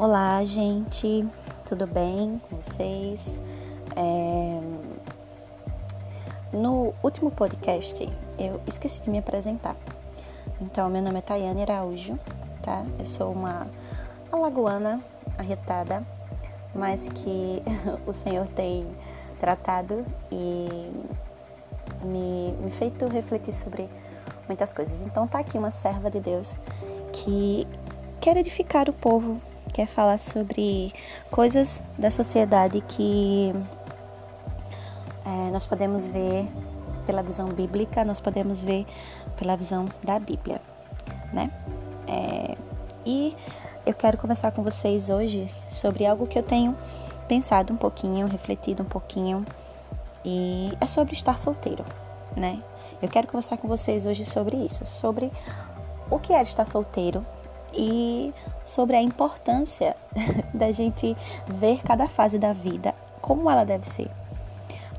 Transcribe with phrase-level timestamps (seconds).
[0.00, 1.26] Olá, gente,
[1.66, 3.40] tudo bem com vocês?
[3.96, 4.60] É...
[6.56, 8.08] No último podcast
[8.38, 9.74] eu esqueci de me apresentar.
[10.60, 12.16] Então, meu nome é Tayane Araújo,
[12.62, 12.86] tá?
[12.96, 13.66] Eu sou uma
[14.30, 15.02] alagoana
[15.36, 16.06] arretada,
[16.72, 17.60] mas que
[18.06, 18.86] o Senhor tem
[19.40, 20.92] tratado e
[22.04, 23.88] me, me feito refletir sobre
[24.46, 25.02] muitas coisas.
[25.02, 26.56] Então, tá aqui uma serva de Deus
[27.12, 27.66] que
[28.20, 30.92] quer edificar o povo, quer falar sobre
[31.30, 33.52] coisas da sociedade que
[35.24, 36.48] é, nós podemos ver
[37.06, 38.86] pela visão bíblica, nós podemos ver
[39.36, 40.60] pela visão da Bíblia,
[41.32, 41.50] né?
[42.06, 42.56] É,
[43.04, 43.36] e
[43.86, 46.76] eu quero conversar com vocês hoje sobre algo que eu tenho
[47.26, 49.44] pensado um pouquinho, refletido um pouquinho,
[50.24, 51.84] e é sobre estar solteiro,
[52.36, 52.62] né?
[53.00, 55.30] Eu quero conversar com vocês hoje sobre isso, sobre
[56.10, 57.24] o que é estar solteiro
[57.72, 59.96] e sobre a importância
[60.52, 61.16] da gente
[61.46, 64.10] ver cada fase da vida como ela deve ser.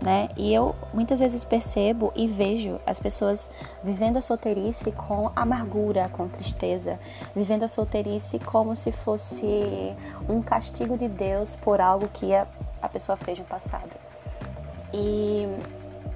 [0.00, 0.28] Né?
[0.36, 3.48] E eu muitas vezes percebo e vejo as pessoas
[3.84, 6.98] vivendo a solteirice com amargura, com tristeza,
[7.36, 9.94] vivendo a solteirice como se fosse
[10.28, 12.48] um castigo de Deus por algo que a,
[12.80, 13.90] a pessoa fez no passado.
[14.92, 15.46] E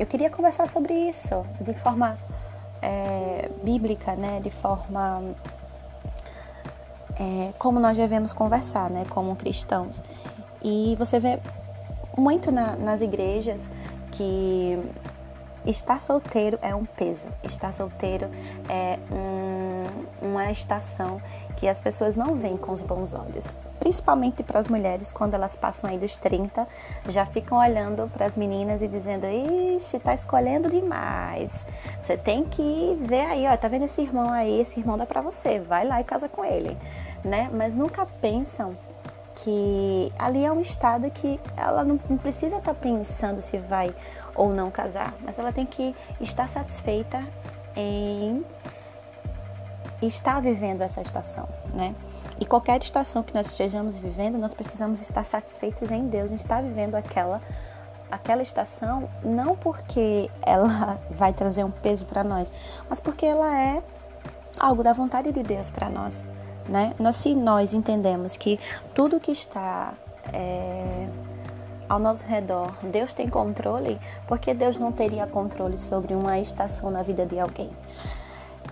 [0.01, 2.19] eu queria conversar sobre isso de forma
[2.83, 4.41] é, bíblica, né?
[4.41, 5.23] De forma
[7.19, 9.05] é, como nós devemos conversar, né?
[9.09, 10.03] Como cristãos.
[10.63, 11.39] E você vê
[12.17, 13.63] muito na, nas igrejas
[14.13, 14.79] que
[15.67, 18.31] estar solteiro é um peso, estar solteiro
[18.69, 21.21] é um, uma estação
[21.57, 23.55] que as pessoas não veem com os bons olhos.
[23.79, 26.67] Principalmente para as mulheres, quando elas passam aí dos 30,
[27.09, 31.67] já ficam olhando para as meninas e dizendo: Ixi, tá escolhendo demais.
[32.01, 34.61] Você tem que ver aí, ó, tá vendo esse irmão aí?
[34.61, 36.77] Esse irmão dá para você, vai lá e casa com ele,
[37.27, 37.51] né?
[37.53, 38.77] Mas nunca pensam
[39.37, 43.95] que ali é um estado que ela não, precisa estar tá pensando se vai
[44.35, 47.23] ou não casar, mas ela tem que estar satisfeita
[47.75, 48.45] em
[50.01, 51.95] estar vivendo essa estação, né?
[52.39, 56.63] E qualquer estação que nós estejamos vivendo, nós precisamos estar satisfeitos em Deus, em estar
[56.63, 57.41] vivendo aquela
[58.11, 62.53] aquela estação, não porque ela vai trazer um peso para nós,
[62.89, 63.83] mas porque ela é
[64.59, 66.25] algo da vontade de Deus para nós,
[66.69, 66.95] né?
[66.99, 68.59] Nós, se nós entendemos que
[68.95, 69.95] tudo que está
[70.33, 71.09] é,
[71.89, 77.03] ao nosso redor, Deus tem controle, porque Deus não teria controle sobre uma estação na
[77.03, 77.71] vida de alguém.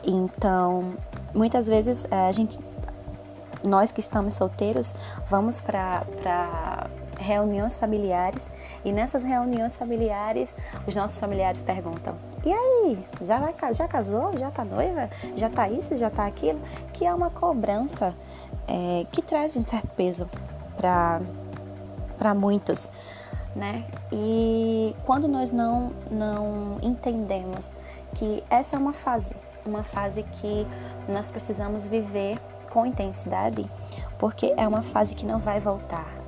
[0.03, 0.94] Então,
[1.32, 2.59] muitas vezes eh, a gente,
[3.62, 4.94] nós que estamos solteiros,
[5.26, 6.05] vamos para
[7.19, 8.51] reuniões familiares
[8.85, 10.55] e nessas reuniões familiares
[10.87, 12.15] os nossos familiares perguntam:
[12.45, 14.37] "E aí, já vai já casou?
[14.37, 15.09] Já tá noiva?
[15.37, 15.97] Já tá isso?
[15.97, 16.61] Já tá aquilo?"
[16.93, 18.15] Que é uma cobrança
[18.67, 20.29] é, que traz um certo peso
[20.77, 21.21] para
[22.19, 22.91] para muitos,
[23.55, 23.85] né?
[24.13, 27.73] E quando nós não não entendemos
[28.15, 29.35] que essa é uma fase,
[29.67, 30.67] uma fase que
[31.09, 32.39] nós precisamos viver
[32.71, 33.71] com intensidade,
[34.19, 36.24] porque é uma fase que não vai voltar.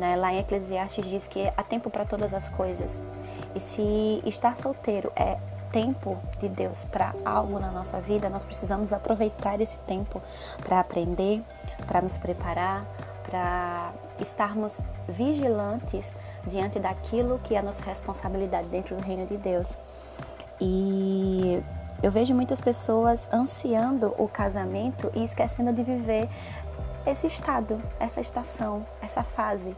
[0.00, 0.16] Né?
[0.16, 3.02] Lá em Eclesiastes diz que há tempo para todas as coisas.
[3.54, 5.36] E se estar solteiro é
[5.70, 10.22] tempo de Deus para algo na nossa vida, nós precisamos aproveitar esse tempo
[10.64, 11.44] para aprender,
[11.86, 12.86] para nos preparar,
[13.28, 16.10] para estarmos vigilantes
[16.46, 19.76] diante daquilo que é a nossa responsabilidade dentro do reino de Deus.
[20.58, 21.62] E
[22.02, 26.30] eu vejo muitas pessoas ansiando o casamento e esquecendo de viver
[27.06, 29.74] esse estado, essa estação, essa fase.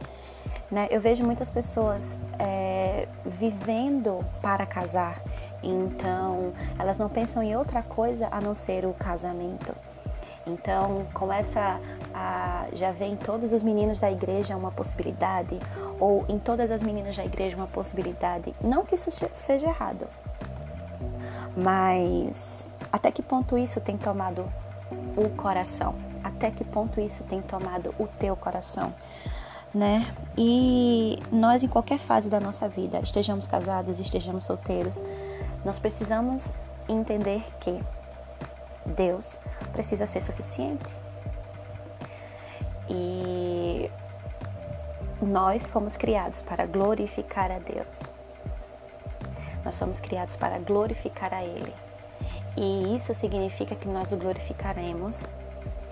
[0.71, 0.89] Né?
[0.91, 5.23] Eu vejo muitas pessoas é, vivendo para casar,
[5.63, 9.75] então elas não pensam em outra coisa a não ser o casamento.
[10.47, 11.79] Então começa
[12.13, 15.59] a já ver em todos os meninos da igreja uma possibilidade,
[16.01, 18.55] ou em todas as meninas da igreja uma possibilidade.
[18.61, 20.09] Não que isso seja errado,
[21.57, 24.51] mas até que ponto isso tem tomado
[25.17, 26.12] o coração?
[26.23, 28.95] Até que ponto isso tem tomado o teu coração?
[29.75, 30.15] Né?
[30.37, 35.03] E nós, em qualquer fase da nossa vida, estejamos casados, estejamos solteiros,
[35.65, 36.53] nós precisamos
[36.89, 37.83] entender que
[38.85, 39.39] Deus
[39.73, 40.95] precisa ser suficiente.
[42.89, 43.91] E
[45.23, 48.13] nós fomos criados para glorificar a Deus.
[49.65, 51.73] Nós somos criados para glorificar a Ele.
[52.57, 55.33] E isso significa que nós o glorificaremos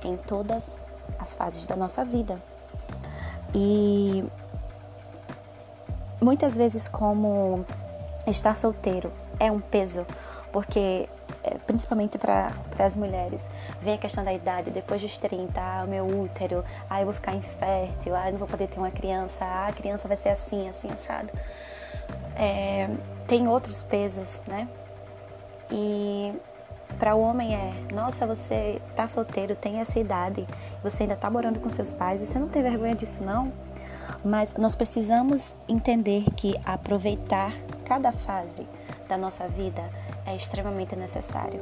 [0.04, 0.80] em todas
[1.18, 2.40] as fases da nossa vida.
[3.54, 4.24] E
[6.20, 7.64] muitas vezes, como
[8.26, 10.06] estar solteiro é um peso
[10.52, 11.08] Porque,
[11.44, 13.48] é, principalmente para as mulheres,
[13.80, 17.14] vem a questão da idade, depois dos 30, ah, o meu útero, ah, eu vou
[17.14, 20.30] ficar infértil, ah, eu não vou poder ter uma criança, ah, a criança vai ser
[20.30, 21.30] assim, assim, assado.
[22.34, 22.88] É,
[23.28, 24.66] tem outros pesos, né?
[25.70, 26.34] E
[26.98, 30.46] para o homem é, nossa, você tá solteiro, tem essa idade,
[30.82, 33.52] você ainda tá morando com seus pais, você não tem vergonha disso não?
[34.24, 37.52] Mas nós precisamos entender que aproveitar
[37.84, 38.66] cada fase
[39.08, 39.82] da nossa vida
[40.26, 41.60] é extremamente necessário.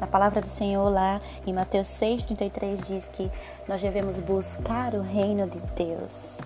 [0.00, 3.30] Na palavra do Senhor lá em Mateus 6:33 diz que
[3.68, 6.38] nós devemos buscar o reino de Deus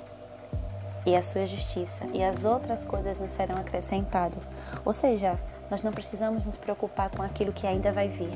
[1.06, 4.48] e a sua justiça, e as outras coisas nos serão acrescentadas.
[4.84, 5.38] Ou seja,
[5.75, 8.31] nós não precisamos nos preocupar com aquilo que ainda vai vir.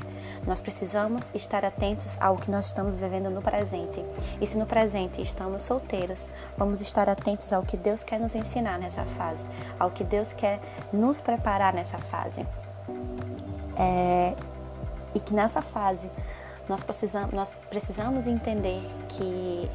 [0.45, 4.03] Nós precisamos estar atentos ao que nós estamos vivendo no presente.
[4.41, 8.77] E se no presente estamos solteiros, vamos estar atentos ao que Deus quer nos ensinar
[8.77, 9.47] nessa fase,
[9.79, 10.59] ao que Deus quer
[10.91, 12.45] nos preparar nessa fase.
[13.77, 14.35] É,
[15.15, 16.11] e que nessa fase
[16.67, 19.71] nós precisamos, nós precisamos entender que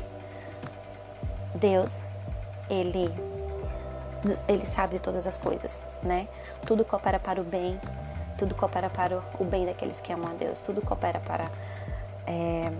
[1.54, 2.02] Deus,
[2.68, 3.10] Ele
[4.48, 6.28] ele sabe todas as coisas, né?
[6.66, 7.80] Tudo coopera para o bem,
[8.38, 11.50] tudo coopera para o bem daqueles que amam a Deus, tudo coopera para
[12.26, 12.72] é,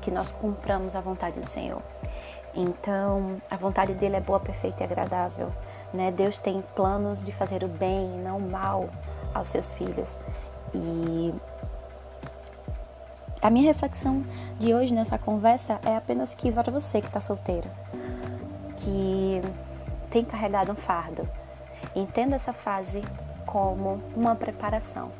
[0.00, 1.82] que nós cumpramos a vontade do Senhor.
[2.54, 5.52] Então, a vontade dele é boa, perfeita e agradável,
[5.92, 6.10] né?
[6.10, 8.88] Deus tem planos de fazer o bem, não o mal
[9.34, 10.16] aos seus filhos.
[10.72, 11.34] E
[13.42, 14.24] a minha reflexão
[14.58, 17.68] de hoje nessa conversa é apenas que para você que está solteiro,
[18.78, 19.42] que
[20.14, 21.28] tem carregado um fardo.
[21.92, 23.02] Entenda essa fase
[23.44, 25.10] como uma preparação,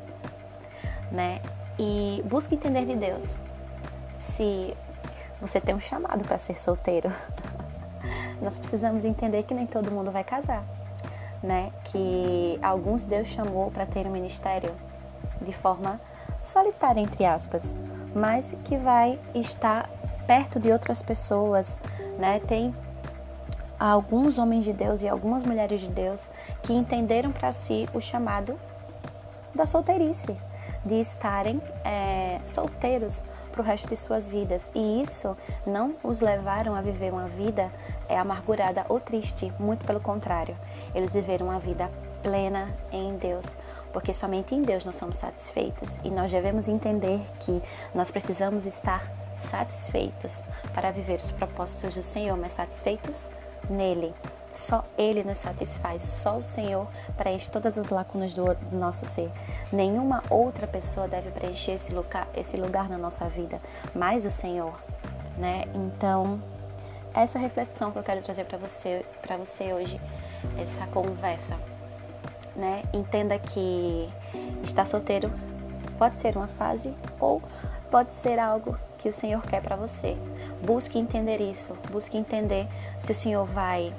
[1.11, 1.41] né?
[1.77, 3.37] E busque entender de Deus.
[4.17, 4.73] Se
[5.41, 7.11] você tem um chamado para ser solteiro,
[8.41, 10.63] nós precisamos entender que nem todo mundo vai casar,
[11.43, 11.73] né?
[11.83, 14.73] Que alguns Deus chamou para ter um ministério
[15.41, 15.99] de forma
[16.41, 17.75] solitária entre aspas,
[18.15, 19.89] mas que vai estar
[20.25, 21.81] perto de outras pessoas,
[22.17, 22.39] né?
[22.47, 22.73] Tem
[23.79, 26.29] a alguns homens de Deus e algumas mulheres de Deus
[26.63, 28.57] que entenderam para si o chamado
[29.53, 30.35] da solteirice,
[30.85, 34.69] de estarem é, solteiros para o resto de suas vidas.
[34.75, 35.35] E isso
[35.65, 37.71] não os levaram a viver uma vida
[38.09, 40.55] é, amargurada ou triste, muito pelo contrário.
[40.93, 41.89] Eles viveram uma vida
[42.21, 43.55] plena em Deus,
[43.93, 47.61] porque somente em Deus nós somos satisfeitos e nós devemos entender que
[47.93, 49.09] nós precisamos estar
[49.49, 50.43] satisfeitos
[50.73, 53.29] para viver os propósitos do Senhor, mas satisfeitos
[53.69, 54.13] nele.
[54.55, 59.29] Só Ele nos satisfaz, só o Senhor preenche todas as lacunas do, nosso ser.
[59.71, 63.61] Nenhuma outra pessoa deve preencher esse lugar, esse lugar na nossa vida,
[63.93, 64.73] mais o Senhor,
[65.37, 65.65] né?
[65.73, 66.41] Então,
[67.13, 69.99] essa reflexão que eu quero trazer para você, para você hoje,
[70.57, 71.57] essa conversa,
[72.55, 72.83] né?
[72.93, 74.09] Entenda que
[74.63, 75.29] estar solteiro
[75.97, 77.41] pode ser uma fase ou
[77.89, 80.17] pode ser algo que o Senhor quer para você.
[80.65, 82.67] Busque entender isso, busque entender
[82.99, 83.93] se o Senhor vai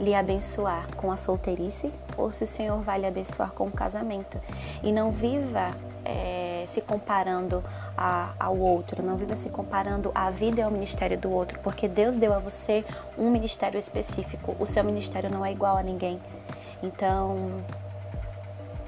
[0.00, 4.40] lhe abençoar com a solteirice ou se o Senhor vai lhe abençoar com o casamento.
[4.82, 5.70] E não viva
[6.04, 7.62] é, se comparando
[7.96, 11.86] a, ao outro, não viva se comparando a vida e ao ministério do outro, porque
[11.86, 12.84] Deus deu a você
[13.18, 14.56] um ministério específico.
[14.58, 16.20] O seu ministério não é igual a ninguém.
[16.82, 17.62] Então,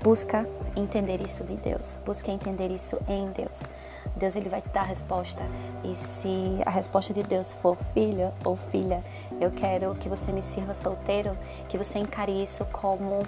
[0.02, 0.46] busca
[0.76, 3.62] entender isso de Deus, busca entender isso em Deus.
[4.16, 5.42] Deus ele vai te dar a resposta.
[5.84, 9.02] E se a resposta de Deus for filho ou filha,
[9.40, 11.36] eu quero que você me sirva solteiro,
[11.68, 13.22] que você encare isso como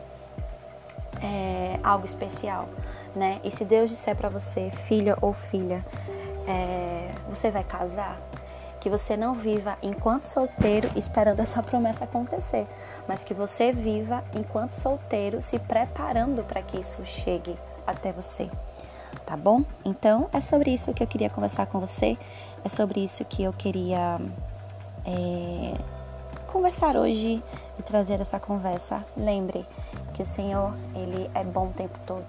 [1.23, 2.69] é, algo especial,
[3.15, 3.41] né?
[3.45, 5.85] E se Deus disser para você, filha ou filha,
[6.47, 8.21] é, você vai casar,
[8.85, 12.67] que você não viva enquanto solteiro esperando essa promessa acontecer,
[13.09, 18.51] mas que você viva enquanto solteiro se preparando para que isso chegue até você
[19.25, 19.65] tá bom?
[19.87, 22.19] Então é sobre isso que eu queria conversar com você,
[22.63, 24.21] é sobre isso que eu queria
[25.07, 25.75] é,
[26.49, 27.43] conversar hoje
[27.79, 29.03] e trazer essa conversa.
[29.17, 29.67] Lembre
[30.13, 32.27] que o Senhor, Ele é bom o tempo todo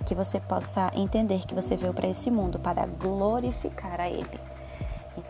[0.00, 4.51] e que você possa entender que você veio para esse mundo para glorificar a Ele.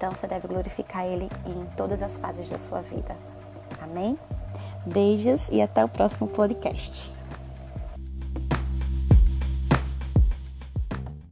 [0.03, 3.17] Então você deve glorificar Ele em todas as fases da sua vida.
[3.81, 4.19] Amém?
[4.85, 7.12] Beijos e até o próximo podcast.